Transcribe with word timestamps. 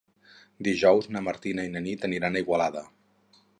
Dijous 0.67 1.09
na 1.17 1.21
Martina 1.27 1.67
i 1.69 1.73
na 1.75 1.85
Nit 1.89 2.09
aniran 2.11 2.37
a 2.41 2.45
Igualada. 2.47 2.85